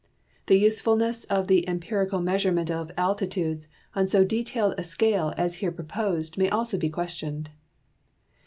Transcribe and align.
The 0.47 0.57
usefulness 0.57 1.25
of 1.25 1.45
the 1.45 1.67
empirical 1.69 2.19
measurement 2.21 2.71
of 2.71 2.89
altitudes 2.97 3.67
on 3.93 4.07
so 4.07 4.23
detailed 4.25 4.73
a 4.79 4.83
scale 4.83 5.31
as 5.37 5.57
here 5.57 5.71
proposed 5.71 6.39
may 6.39 6.49
also 6.49 6.79
be 6.79 6.89
questioned. 6.89 7.51